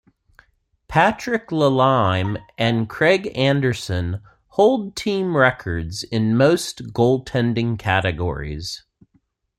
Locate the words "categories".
7.77-8.81